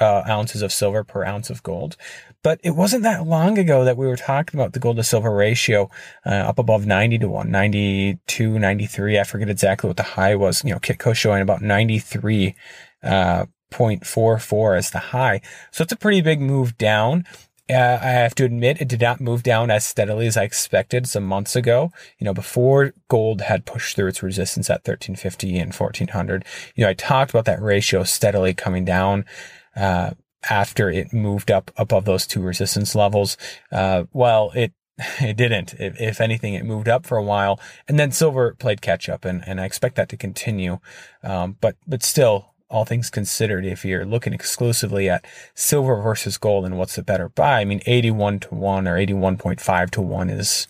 uh, 0.00 0.22
ounces 0.28 0.62
of 0.62 0.72
silver 0.72 1.02
per 1.04 1.24
ounce 1.24 1.50
of 1.50 1.62
gold. 1.62 1.96
But 2.42 2.60
it 2.62 2.70
wasn't 2.70 3.02
that 3.02 3.26
long 3.26 3.58
ago 3.58 3.84
that 3.84 3.96
we 3.96 4.06
were 4.06 4.16
talking 4.16 4.58
about 4.58 4.72
the 4.72 4.78
gold 4.78 4.96
to 4.96 5.02
silver 5.02 5.34
ratio 5.34 5.90
uh, 6.24 6.30
up 6.30 6.58
above 6.58 6.86
90 6.86 7.18
to 7.18 7.28
1, 7.28 7.50
92, 7.50 8.58
93. 8.58 9.18
I 9.18 9.24
forget 9.24 9.50
exactly 9.50 9.88
what 9.88 9.96
the 9.96 10.02
high 10.04 10.36
was. 10.36 10.62
You 10.64 10.70
know, 10.70 10.78
Kitco 10.78 11.14
showing 11.14 11.42
about 11.42 11.62
93 11.62 12.54
uh, 13.02 13.46
0.44 13.70 14.78
as 14.78 14.90
the 14.90 14.98
high. 14.98 15.40
So 15.70 15.82
it's 15.82 15.92
a 15.92 15.96
pretty 15.96 16.20
big 16.20 16.40
move 16.40 16.78
down. 16.78 17.24
Uh, 17.70 17.98
I 18.00 18.08
have 18.08 18.34
to 18.36 18.44
admit, 18.44 18.80
it 18.80 18.88
did 18.88 19.02
not 19.02 19.20
move 19.20 19.42
down 19.42 19.70
as 19.70 19.84
steadily 19.84 20.26
as 20.26 20.38
I 20.38 20.44
expected 20.44 21.06
some 21.06 21.24
months 21.24 21.54
ago. 21.54 21.92
You 22.18 22.24
know, 22.24 22.32
before 22.32 22.94
gold 23.08 23.42
had 23.42 23.66
pushed 23.66 23.94
through 23.94 24.08
its 24.08 24.22
resistance 24.22 24.70
at 24.70 24.86
1350 24.86 25.58
and 25.58 25.74
1400. 25.74 26.44
You 26.74 26.84
know, 26.84 26.90
I 26.90 26.94
talked 26.94 27.30
about 27.30 27.44
that 27.44 27.60
ratio 27.60 28.04
steadily 28.04 28.54
coming 28.54 28.86
down, 28.86 29.26
uh, 29.76 30.12
after 30.48 30.90
it 30.90 31.12
moved 31.12 31.50
up 31.50 31.70
above 31.76 32.04
those 32.04 32.26
two 32.26 32.40
resistance 32.40 32.94
levels. 32.94 33.36
Uh, 33.70 34.04
well, 34.12 34.50
it, 34.54 34.72
it 35.20 35.36
didn't. 35.36 35.74
If, 35.74 36.00
if, 36.00 36.20
anything, 36.20 36.54
it 36.54 36.64
moved 36.64 36.88
up 36.88 37.06
for 37.06 37.18
a 37.18 37.22
while 37.22 37.60
and 37.86 37.98
then 37.98 38.12
silver 38.12 38.54
played 38.54 38.80
catch 38.80 39.08
up 39.08 39.24
and, 39.24 39.42
and 39.46 39.60
I 39.60 39.64
expect 39.64 39.96
that 39.96 40.08
to 40.10 40.16
continue. 40.16 40.78
Um, 41.22 41.56
but, 41.60 41.76
but 41.86 42.02
still, 42.02 42.54
all 42.70 42.84
things 42.84 43.10
considered, 43.10 43.64
if 43.64 43.84
you're 43.84 44.04
looking 44.04 44.32
exclusively 44.32 45.08
at 45.08 45.24
silver 45.54 46.00
versus 46.00 46.36
gold 46.36 46.64
and 46.64 46.78
what's 46.78 46.96
the 46.96 47.02
better 47.02 47.28
buy, 47.28 47.60
I 47.60 47.64
mean, 47.64 47.80
81 47.86 48.40
to 48.40 48.54
1 48.54 48.88
or 48.88 48.96
81.5 48.96 49.90
to 49.90 50.00
1 50.02 50.30
is, 50.30 50.68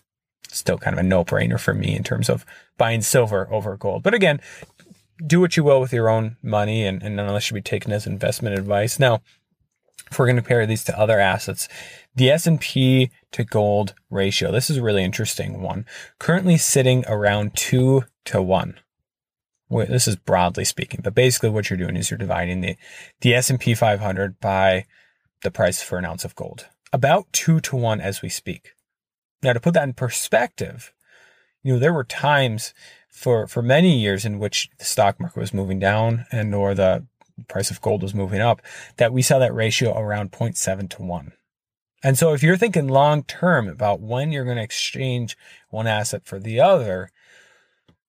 still 0.50 0.78
kind 0.78 0.95
of 0.95 0.99
a 0.99 1.07
no 1.07 1.25
brainer 1.25 1.61
for 1.61 1.75
me 1.75 1.95
in 1.95 2.02
terms 2.02 2.28
of 2.28 2.45
buying 2.76 3.02
silver 3.02 3.49
over 3.52 3.76
gold. 3.76 4.02
But 4.02 4.14
again, 4.14 4.40
do 5.25 5.40
what 5.40 5.57
you 5.57 5.64
will 5.64 5.81
with 5.81 5.93
your 5.93 6.09
own 6.09 6.37
money 6.43 6.85
and, 6.85 7.02
and 7.02 7.17
none 7.17 7.28
of 7.28 7.35
this 7.35 7.45
should 7.45 7.55
be 7.55 7.62
taken 7.62 7.93
as 7.93 8.07
investment 8.07 8.59
advice. 8.59 8.99
Now, 8.99 9.21
if 10.11 10.19
we're 10.19 10.26
going 10.26 10.37
to 10.37 10.43
compare 10.43 10.67
these 10.67 10.85
to 10.85 10.99
other 10.99 11.21
assets, 11.21 11.69
the 12.14 12.31
S&P 12.31 13.11
to 13.33 13.45
gold 13.45 13.95
ratio, 14.11 14.50
this 14.50 14.71
is 14.71 14.78
a 14.78 14.83
really 14.83 15.05
interesting 15.05 15.61
one. 15.61 15.85
Currently 16.19 16.57
sitting 16.57 17.05
around 17.07 17.55
two 17.55 18.05
to 18.26 18.40
one. 18.40 18.78
This 19.70 20.08
is 20.08 20.16
broadly 20.16 20.64
speaking, 20.64 21.00
but 21.02 21.14
basically 21.14 21.50
what 21.50 21.68
you're 21.68 21.78
doing 21.78 21.96
is 21.96 22.10
you're 22.10 22.18
dividing 22.18 22.60
the, 22.60 22.76
the 23.20 23.34
S&P 23.34 23.75
500 23.75 24.40
by 24.40 24.87
the 25.42 25.50
price 25.50 25.82
for 25.82 25.98
an 25.98 26.04
ounce 26.04 26.25
of 26.25 26.34
gold. 26.34 26.66
About 26.92 27.30
two 27.32 27.60
to 27.60 27.76
one 27.76 28.00
as 28.00 28.22
we 28.22 28.28
speak. 28.28 28.72
Now 29.42 29.52
to 29.52 29.60
put 29.60 29.75
that 29.75 29.84
in 29.84 29.92
perspective, 29.92 30.92
you 31.62 31.75
know, 31.75 31.78
there 31.78 31.92
were 31.92 32.04
times 32.04 32.72
for, 33.10 33.46
for 33.46 33.62
many 33.62 33.98
years 33.98 34.25
in 34.25 34.38
which 34.38 34.70
the 34.78 34.84
stock 34.84 35.20
market 35.20 35.38
was 35.38 35.54
moving 35.54 35.78
down 35.78 36.26
and 36.32 36.54
or 36.54 36.75
the 36.75 37.06
price 37.46 37.70
of 37.70 37.80
gold 37.80 38.02
was 38.02 38.14
moving 38.14 38.40
up 38.40 38.62
that 38.96 39.12
we 39.12 39.22
saw 39.22 39.38
that 39.38 39.54
ratio 39.54 39.96
around 39.96 40.32
0.7 40.32 40.88
to 40.90 41.02
1. 41.02 41.32
And 42.02 42.16
so 42.16 42.32
if 42.32 42.42
you're 42.42 42.56
thinking 42.56 42.88
long 42.88 43.25
term 43.25 43.68
about 43.68 44.00
when 44.00 44.30
you're 44.30 44.44
going 44.44 44.56
to 44.56 44.62
exchange 44.62 45.37
one 45.70 45.87
asset 45.87 46.25
for 46.25 46.38
the 46.38 46.60
other, 46.60 47.10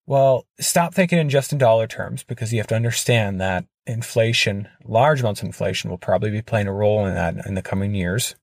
well, 0.09 0.47
stop 0.59 0.95
thinking 0.95 1.19
in 1.19 1.29
just 1.29 1.51
in 1.51 1.59
dollar 1.59 1.85
terms 1.85 2.23
because 2.23 2.51
you 2.51 2.57
have 2.57 2.65
to 2.65 2.75
understand 2.75 3.39
that 3.39 3.65
inflation, 3.85 4.67
large 4.83 5.21
amounts 5.21 5.41
of 5.41 5.45
inflation 5.45 5.91
will 5.91 5.99
probably 5.99 6.31
be 6.31 6.41
playing 6.41 6.65
a 6.65 6.73
role 6.73 7.05
in 7.05 7.13
that 7.13 7.45
in 7.45 7.53
the 7.53 7.61
coming 7.61 7.93
years. 7.93 8.33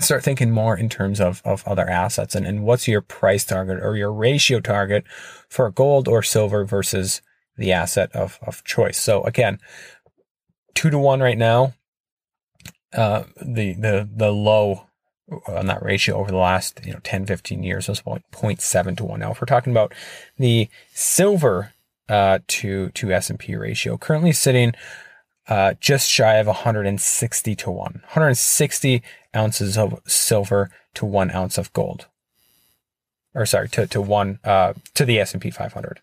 Start 0.00 0.24
thinking 0.24 0.50
more 0.50 0.76
in 0.76 0.88
terms 0.88 1.20
of, 1.20 1.40
of 1.44 1.62
other 1.68 1.88
assets 1.88 2.34
and, 2.34 2.44
and 2.48 2.64
what's 2.64 2.88
your 2.88 3.00
price 3.00 3.44
target 3.44 3.78
or 3.80 3.96
your 3.96 4.12
ratio 4.12 4.58
target 4.58 5.04
for 5.48 5.70
gold 5.70 6.08
or 6.08 6.20
silver 6.20 6.64
versus 6.64 7.22
the 7.56 7.70
asset 7.70 8.10
of, 8.10 8.40
of 8.44 8.64
choice. 8.64 8.98
So 8.98 9.22
again, 9.22 9.60
two 10.74 10.90
to 10.90 10.98
one 10.98 11.20
right 11.20 11.38
now. 11.38 11.74
Uh, 12.92 13.22
the, 13.40 13.74
the, 13.74 14.08
the 14.12 14.32
low 14.32 14.86
on 15.46 15.66
that 15.66 15.82
ratio 15.82 16.16
over 16.16 16.30
the 16.30 16.36
last, 16.36 16.80
you 16.84 16.92
know, 16.92 17.00
10, 17.02 17.26
15 17.26 17.62
years 17.62 17.88
was 17.88 18.00
about 18.00 18.22
0.7 18.32 18.96
to 18.96 19.04
one. 19.04 19.20
Now, 19.20 19.32
if 19.32 19.40
we're 19.40 19.46
talking 19.46 19.72
about 19.72 19.94
the 20.38 20.68
silver, 20.92 21.72
uh, 22.08 22.40
to, 22.46 22.90
to 22.90 23.12
S&P 23.12 23.56
ratio, 23.56 23.96
currently 23.96 24.32
sitting, 24.32 24.74
uh, 25.48 25.74
just 25.80 26.10
shy 26.10 26.34
of 26.34 26.46
160 26.46 27.56
to 27.56 27.70
one, 27.70 28.00
160 28.04 29.02
ounces 29.34 29.78
of 29.78 30.00
silver 30.06 30.70
to 30.94 31.06
one 31.06 31.30
ounce 31.30 31.58
of 31.58 31.72
gold 31.72 32.06
or 33.34 33.44
sorry, 33.46 33.68
to, 33.68 33.86
to 33.86 34.00
one, 34.00 34.38
uh, 34.44 34.74
to 34.94 35.04
the 35.04 35.18
S&P 35.18 35.50
500 35.50 36.00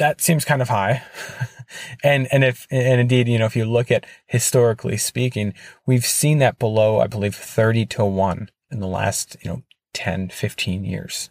that 0.00 0.20
seems 0.20 0.44
kind 0.44 0.62
of 0.62 0.68
high. 0.68 1.02
and, 2.02 2.28
and 2.32 2.44
if, 2.44 2.66
and 2.70 3.00
indeed, 3.00 3.28
you 3.28 3.38
know, 3.38 3.46
if 3.46 3.56
you 3.56 3.64
look 3.64 3.90
at 3.90 4.06
historically 4.26 4.96
speaking, 4.96 5.54
we've 5.86 6.06
seen 6.06 6.38
that 6.38 6.58
below, 6.58 7.00
I 7.00 7.06
believe, 7.06 7.34
30 7.34 7.86
to 7.86 8.04
1 8.04 8.50
in 8.70 8.80
the 8.80 8.86
last, 8.86 9.36
you 9.42 9.50
know, 9.50 9.62
10, 9.94 10.30
15 10.30 10.84
years. 10.84 11.30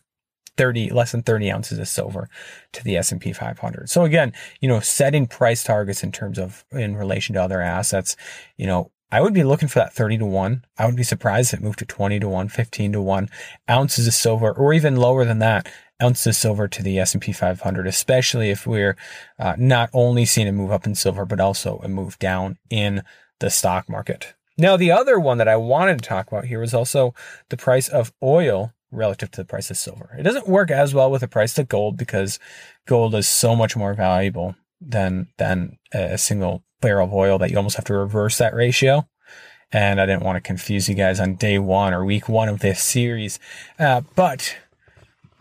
30, 0.58 0.90
less 0.90 1.14
than 1.14 1.24
30 1.24 1.50
ounces 1.54 1.80
of 1.80 1.88
silver 1.88 2.28
to 2.74 2.84
the 2.84 2.98
S&P 2.98 3.32
500. 3.32 3.90
So 3.90 4.04
again, 4.04 4.34
you 4.60 4.68
know, 4.68 4.82
setting 4.82 5.26
price 5.26 5.64
targets 5.64 6.04
in 6.04 6.12
terms 6.12 6.38
of, 6.38 6.66
in 6.74 6.98
relation 6.98 7.34
to 7.36 7.42
other 7.42 7.62
assets, 7.62 8.18
you 8.58 8.68
know, 8.68 8.92
I 9.10 9.22
would 9.22 9.34
be 9.34 9.46
looking 9.46 9.70
for 9.70 9.80
that 9.80 9.94
30 9.94 10.18
to 10.20 10.26
1. 10.26 10.66
I 10.78 10.86
would 10.86 10.98
be 10.98 11.04
surprised 11.04 11.54
if 11.54 11.62
it 11.62 11.64
moved 11.64 11.80
to 11.80 11.86
20 11.86 12.20
to 12.20 12.28
1, 12.28 12.50
15 12.50 12.92
to 12.92 13.02
1 13.02 13.30
ounces 13.70 14.06
of 14.06 14.14
silver 14.14 14.52
or 14.52 14.74
even 14.74 14.98
lower 14.98 15.24
than 15.24 15.40
that 15.40 15.72
ounces 16.02 16.28
of 16.28 16.36
silver 16.36 16.68
to 16.68 16.84
the 16.84 17.00
S&P 17.00 17.32
500, 17.32 17.88
especially 17.88 18.50
if 18.50 18.66
we're 18.66 18.96
uh, 19.38 19.56
not 19.58 19.90
only 19.94 20.26
seeing 20.26 20.48
a 20.48 20.52
move 20.52 20.72
up 20.72 20.86
in 20.86 20.96
silver, 20.96 21.26
but 21.26 21.40
also 21.40 21.80
a 21.84 21.88
move 21.88 22.18
down 22.20 22.58
in 22.70 23.04
the 23.40 23.50
stock 23.50 23.90
market. 23.90 24.34
Now, 24.58 24.76
the 24.76 24.92
other 24.92 25.20
one 25.20 25.38
that 25.38 25.48
I 25.48 25.56
wanted 25.56 26.00
to 26.00 26.10
talk 26.10 26.28
about 26.28 26.46
here 26.46 26.60
was 26.60 26.74
also 26.74 27.14
the 27.50 27.58
price 27.58 27.88
of 27.88 28.12
oil 28.22 28.74
relative 28.92 29.32
to 29.32 29.42
the 29.42 29.46
price 29.46 29.70
of 29.70 29.78
silver. 29.78 30.16
It 30.18 30.24
doesn't 30.24 30.48
work 30.48 30.72
as 30.72 30.94
well 30.94 31.10
with 31.10 31.22
the 31.22 31.28
price 31.28 31.58
of 31.58 31.70
gold 31.70 31.98
because 31.98 32.40
gold 32.86 33.16
is 33.16 33.28
so 33.28 33.56
much 33.56 33.78
more 33.78 33.94
valuable 33.94 34.56
than, 34.82 35.28
than 35.38 35.78
a 35.94 36.18
single 36.18 36.64
barrel 36.82 37.08
of 37.08 37.14
oil 37.14 37.38
that 37.38 37.52
you 37.52 37.58
almost 37.58 37.76
have 37.76 37.86
to 37.86 37.94
reverse 37.94 38.38
that 38.38 38.54
ratio. 38.54 39.08
And 39.72 40.02
I 40.02 40.06
didn't 40.06 40.24
want 40.24 40.38
to 40.38 40.42
confuse 40.42 40.90
you 40.90 40.96
guys 40.96 41.20
on 41.20 41.36
day 41.36 41.60
one 41.60 41.94
or 41.94 42.04
week 42.04 42.28
one 42.28 42.50
of 42.50 42.60
this 42.60 42.82
series. 42.82 43.40
Uh, 43.78 44.02
but 44.16 44.58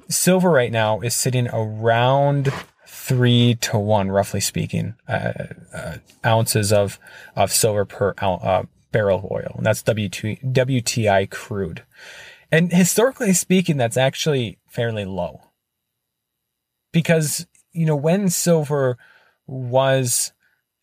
silver 0.09 0.51
right 0.51 0.73
now 0.73 1.01
is 1.01 1.15
sitting 1.15 1.49
around 1.49 2.53
three 2.87 3.55
to 3.57 3.79
one, 3.79 4.11
roughly 4.11 4.41
speaking, 4.41 4.95
uh, 5.09 5.33
uh, 5.75 5.97
ounces 6.25 6.73
of 6.73 6.99
of 7.37 7.53
silver 7.53 7.85
per 7.85 8.15
uh, 8.19 8.65
barrel 8.93 9.19
of 9.19 9.25
oil, 9.31 9.55
and 9.57 9.67
that's 9.67 9.83
WT, 9.83 10.43
WTI 10.53 11.31
crude. 11.31 11.83
And 12.51 12.73
historically 12.73 13.33
speaking, 13.35 13.77
that's 13.77 13.97
actually 13.97 14.59
fairly 14.67 15.05
low. 15.05 15.43
Because 16.93 17.47
you 17.73 17.87
know 17.87 17.97
when 17.97 18.31
silver 18.31 18.97
was 19.47 20.33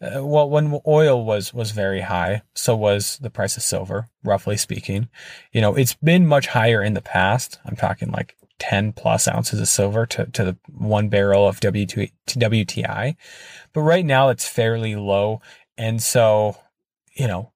uh, 0.02 0.24
well 0.24 0.50
when 0.50 0.80
oil 0.88 1.24
was 1.24 1.54
was 1.54 1.72
very 1.72 2.02
high 2.02 2.42
so 2.56 2.76
was 2.76 3.20
the 3.20 3.30
price 3.30 3.58
of 3.58 3.64
silver 3.64 4.10
roughly 4.24 4.58
speaking. 4.58 5.10
You 5.52 5.62
know 5.62 5.76
it's 5.76 5.96
been 5.96 6.28
much 6.28 6.48
higher 6.48 6.84
in 6.84 6.94
the 6.94 7.02
past. 7.02 7.60
I'm 7.66 7.76
talking 7.76 8.12
like 8.12 8.36
10 8.60 8.94
plus 8.94 9.28
ounces 9.28 9.60
of 9.60 9.68
silver 9.68 10.06
to, 10.06 10.26
to 10.28 10.44
the 10.44 10.58
one 10.72 11.10
barrel 11.10 11.48
of 11.48 11.60
W2, 11.60 12.12
WTI. 12.28 13.16
But 13.74 13.82
right 13.82 14.06
now 14.06 14.30
it's 14.30 14.48
fairly 14.48 14.96
low. 14.96 15.42
And 15.78 16.02
so, 16.02 16.58
you 17.14 17.28
know, 17.28 17.52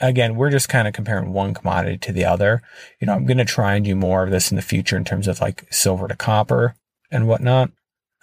again, 0.00 0.36
we're 0.36 0.50
just 0.50 0.68
kind 0.68 0.86
of 0.86 0.94
comparing 0.94 1.32
one 1.32 1.54
commodity 1.54 1.98
to 1.98 2.12
the 2.12 2.24
other. 2.24 2.62
You 3.00 3.06
know, 3.06 3.14
I'm 3.14 3.24
going 3.24 3.38
to 3.38 3.44
try 3.44 3.74
and 3.74 3.84
do 3.84 3.94
more 3.94 4.22
of 4.22 4.30
this 4.30 4.50
in 4.50 4.56
the 4.56 4.62
future 4.62 4.96
in 4.96 5.04
terms 5.04 5.28
of 5.28 5.40
like 5.40 5.66
silver 5.72 6.08
to 6.08 6.16
copper 6.16 6.74
and 7.10 7.28
whatnot, 7.28 7.70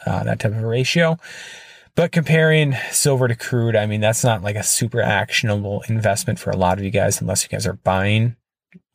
uh, 0.06 0.24
that 0.24 0.40
type 0.40 0.52
of 0.52 0.64
ratio. 0.64 1.18
But 1.96 2.12
comparing 2.12 2.76
silver 2.92 3.28
to 3.28 3.36
crude, 3.36 3.76
I 3.76 3.86
mean, 3.86 4.02
that's 4.02 4.24
not 4.24 4.44
like 4.44 4.56
a 4.56 4.64
super 4.64 5.02
actionable 5.02 5.84
investment 5.90 6.40
for 6.40 6.52
a 6.52 6.58
lot 6.58 6.78
of 6.78 6.84
you 6.84 6.92
guys 6.92 7.20
unless 7.20 7.44
you 7.44 7.50
guys 7.50 7.68
are 7.68 7.74
buying 7.74 8.36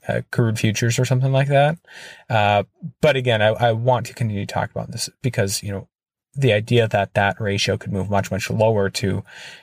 uh, 0.08 0.22
crude 0.30 0.58
futures 0.58 0.98
or 0.98 1.04
something 1.04 1.32
like 1.32 1.48
that. 1.48 1.78
Uh, 2.28 2.64
but 3.00 3.16
again, 3.16 3.42
I, 3.42 3.48
I 3.48 3.72
want 3.72 4.06
to 4.06 4.14
continue 4.14 4.46
to 4.46 4.52
talk 4.52 4.70
about 4.70 4.90
this 4.90 5.08
because, 5.22 5.62
you 5.62 5.72
know, 5.72 5.88
the 6.34 6.52
idea 6.52 6.88
that 6.88 7.14
that 7.14 7.40
ratio 7.40 7.76
could 7.76 7.92
move 7.92 8.10
much, 8.10 8.30
much 8.30 8.50
lower 8.50 8.90
to, 8.90 9.22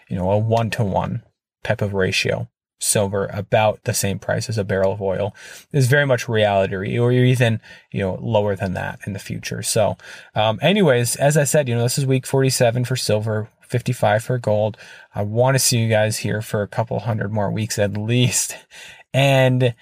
you 0.09 0.15
know, 0.15 0.31
a 0.31 0.37
one 0.37 0.69
to 0.71 0.83
one 0.83 1.23
type 1.63 1.81
of 1.81 1.93
ratio, 1.93 2.49
silver 2.79 3.27
about 3.27 3.83
the 3.83 3.93
same 3.93 4.17
price 4.17 4.49
as 4.49 4.57
a 4.57 4.63
barrel 4.63 4.93
of 4.93 5.01
oil 5.01 5.35
is 5.71 5.87
very 5.87 6.05
much 6.05 6.27
reality 6.27 6.97
or 6.97 7.11
even, 7.11 7.61
you 7.91 7.99
know, 7.99 8.17
lower 8.21 8.55
than 8.55 8.73
that 8.73 8.99
in 9.05 9.13
the 9.13 9.19
future. 9.19 9.61
So, 9.61 9.97
um, 10.33 10.59
anyways, 10.61 11.15
as 11.17 11.37
I 11.37 11.43
said, 11.43 11.67
you 11.67 11.75
know, 11.75 11.83
this 11.83 11.97
is 11.97 12.05
week 12.05 12.25
47 12.25 12.85
for 12.85 12.95
silver. 12.95 13.49
55 13.71 14.25
for 14.25 14.37
gold. 14.37 14.75
I 15.15 15.21
want 15.21 15.55
to 15.55 15.59
see 15.59 15.77
you 15.77 15.87
guys 15.87 16.17
here 16.17 16.41
for 16.41 16.61
a 16.61 16.67
couple 16.67 16.99
hundred 16.99 17.31
more 17.31 17.49
weeks 17.49 17.79
at 17.79 17.97
least. 17.97 18.57
And 19.13 19.75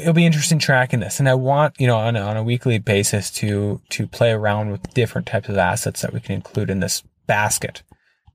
it'll 0.00 0.12
be 0.12 0.26
interesting 0.26 0.58
tracking 0.58 1.00
this. 1.00 1.18
And 1.18 1.28
I 1.28 1.34
want, 1.34 1.74
you 1.78 1.86
know, 1.86 1.96
on 1.96 2.16
a, 2.16 2.20
on 2.20 2.36
a 2.36 2.42
weekly 2.42 2.78
basis 2.78 3.30
to, 3.32 3.80
to 3.90 4.06
play 4.06 4.30
around 4.30 4.70
with 4.70 4.94
different 4.94 5.26
types 5.26 5.48
of 5.48 5.56
assets 5.56 6.02
that 6.02 6.12
we 6.12 6.20
can 6.20 6.34
include 6.34 6.70
in 6.70 6.80
this 6.80 7.02
basket, 7.26 7.82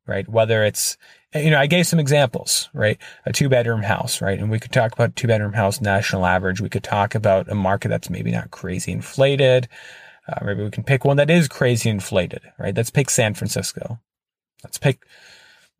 right? 0.07 0.27
Whether 0.27 0.63
it's, 0.63 0.97
you 1.33 1.49
know, 1.49 1.59
I 1.59 1.67
gave 1.67 1.87
some 1.87 1.99
examples, 1.99 2.69
right? 2.73 2.97
A 3.25 3.31
two 3.31 3.49
bedroom 3.49 3.83
house, 3.83 4.21
right? 4.21 4.37
And 4.37 4.51
we 4.51 4.59
could 4.59 4.71
talk 4.71 4.91
about 4.91 5.15
two 5.15 5.27
bedroom 5.27 5.53
house 5.53 5.81
national 5.81 6.25
average. 6.25 6.61
We 6.61 6.69
could 6.69 6.83
talk 6.83 7.15
about 7.15 7.49
a 7.49 7.55
market 7.55 7.89
that's 7.89 8.09
maybe 8.09 8.31
not 8.31 8.51
crazy 8.51 8.91
inflated. 8.91 9.69
Uh, 10.27 10.45
maybe 10.45 10.63
we 10.63 10.71
can 10.71 10.83
pick 10.83 11.05
one 11.05 11.17
that 11.17 11.29
is 11.29 11.47
crazy 11.47 11.89
inflated, 11.89 12.41
right? 12.59 12.75
Let's 12.75 12.89
pick 12.89 13.09
San 13.09 13.33
Francisco. 13.33 13.99
Let's 14.63 14.77
pick 14.77 15.03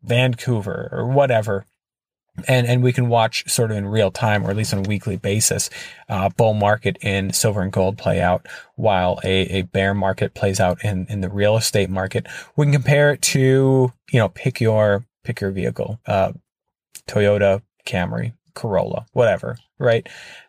Vancouver 0.02 0.88
or 0.90 1.06
whatever 1.06 1.66
and 2.48 2.66
and 2.66 2.82
we 2.82 2.92
can 2.92 3.08
watch 3.08 3.48
sort 3.50 3.70
of 3.70 3.76
in 3.76 3.86
real 3.86 4.10
time 4.10 4.46
or 4.46 4.50
at 4.50 4.56
least 4.56 4.72
on 4.72 4.84
a 4.84 4.88
weekly 4.88 5.16
basis 5.16 5.68
uh, 6.08 6.28
bull 6.30 6.54
market 6.54 6.96
in 7.00 7.32
silver 7.32 7.60
and 7.60 7.72
gold 7.72 7.98
play 7.98 8.20
out 8.20 8.46
while 8.76 9.20
a, 9.22 9.42
a 9.58 9.62
bear 9.62 9.94
market 9.94 10.34
plays 10.34 10.58
out 10.58 10.82
in 10.84 11.06
in 11.08 11.20
the 11.20 11.28
real 11.28 11.56
estate 11.56 11.90
market. 11.90 12.26
We 12.56 12.66
can 12.66 12.72
compare 12.72 13.12
it 13.12 13.22
to 13.22 13.92
you 14.10 14.18
know 14.18 14.28
pick 14.30 14.60
your 14.60 15.04
pick 15.24 15.40
your 15.40 15.50
vehicle 15.50 16.00
uh, 16.06 16.32
toyota 17.06 17.62
camry 17.86 18.32
corolla 18.54 19.06
whatever 19.12 19.56
right? 19.82 20.08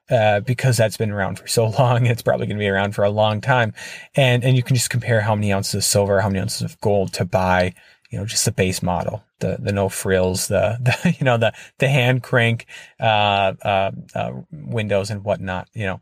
Uh, 0.10 0.42
because 0.42 0.78
that's 0.78 0.98
been 0.98 1.12
around 1.12 1.40
for 1.40 1.48
so 1.48 1.68
long 1.80 2.06
it's 2.06 2.22
probably 2.22 2.46
going 2.46 2.58
to 2.58 2.64
be 2.64 2.70
around 2.70 2.94
for 2.94 3.04
a 3.04 3.10
long 3.10 3.42
time. 3.42 3.74
And 4.16 4.44
and 4.44 4.56
you 4.56 4.64
can 4.64 4.76
just 4.76 4.90
compare 4.90 5.22
how 5.22 5.36
many 5.36 5.52
ounces 5.52 5.76
of 5.76 5.84
silver 5.84 6.22
how 6.22 6.30
many 6.30 6.40
ounces 6.40 6.62
of 6.62 6.80
gold 6.80 7.14
to 7.14 7.26
buy 7.26 7.74
you 8.14 8.20
know, 8.20 8.26
just 8.26 8.46
the 8.46 8.52
base 8.52 8.84
model, 8.84 9.24
the 9.40 9.58
the 9.60 9.72
no 9.72 9.90
frills, 9.90 10.48
the, 10.48 10.78
the 10.80 11.16
you 11.20 11.26
know 11.26 11.38
the 11.38 11.52
the 11.80 11.90
hand 11.90 12.22
crank 12.22 12.68
uh, 13.00 13.54
uh, 13.64 13.92
uh, 14.14 14.32
windows 14.52 15.10
and 15.10 15.24
whatnot. 15.24 15.68
You 15.74 15.88
know, 15.88 16.02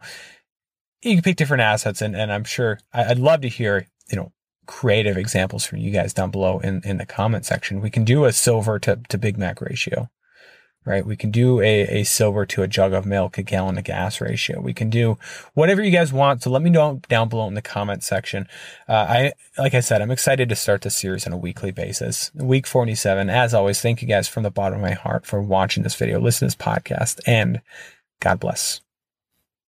you 1.02 1.16
can 1.16 1.24
pick 1.24 1.38
different 1.38 1.62
assets, 1.62 2.02
and 2.02 2.14
and 2.14 2.30
I'm 2.30 2.44
sure 2.44 2.80
I'd 2.92 3.18
love 3.18 3.40
to 3.42 3.48
hear 3.48 3.88
you 4.10 4.18
know 4.18 4.34
creative 4.68 5.16
examples 5.16 5.64
from 5.64 5.78
you 5.78 5.90
guys 5.90 6.14
down 6.14 6.32
below 6.32 6.60
in 6.60 6.82
in 6.84 6.98
the 6.98 7.06
comment 7.06 7.46
section. 7.46 7.80
We 7.80 7.90
can 7.90 8.04
do 8.04 8.26
a 8.26 8.34
silver 8.34 8.78
to 8.80 9.00
to 9.08 9.18
Big 9.18 9.38
Mac 9.38 9.62
ratio 9.62 10.10
right? 10.86 11.06
We 11.06 11.16
can 11.16 11.32
do 11.32 11.62
a, 11.62 11.82
a 12.02 12.04
silver 12.04 12.46
to 12.48 12.64
a 12.64 12.68
jug 12.68 12.94
of 12.94 13.06
milk, 13.06 13.38
a 13.38 13.44
gallon 13.44 13.78
of 13.78 13.84
gas 13.84 14.20
ratio. 14.20 14.60
We 14.60 14.74
can 14.74 14.90
do 14.90 15.18
whatever 15.54 15.84
you 15.84 15.92
guys 15.92 16.12
want. 16.12 16.44
So 16.44 16.50
let 16.50 16.62
me 16.62 16.70
know 16.70 17.02
down 17.08 17.30
below 17.30 17.48
in 17.48 17.54
the 17.54 17.62
comment 17.62 18.04
section. 18.04 18.48
Uh, 18.88 19.06
I, 19.10 19.34
like 19.58 19.74
I 19.74 19.80
said, 19.80 20.02
I'm 20.02 20.12
excited 20.12 20.50
to 20.50 20.56
start 20.56 20.82
this 20.82 20.98
series 20.98 21.28
on 21.28 21.34
a 21.34 21.38
weekly 21.38 21.72
basis. 21.72 22.32
Week 22.34 22.66
47. 22.66 23.30
As 23.30 23.54
always, 23.54 23.82
thank 23.82 24.02
you 24.02 24.08
guys 24.08 24.28
from 24.28 24.44
the 24.44 24.52
bottom 24.52 24.80
of 24.80 24.82
my 24.82 24.94
heart 24.94 25.26
for 25.26 25.42
watching 25.42 25.84
this 25.84 25.96
video, 25.96 26.20
listening 26.20 26.50
to 26.50 26.58
this 26.58 26.66
podcast, 26.66 27.20
and 27.28 27.62
God 28.20 28.40
bless. 28.40 28.82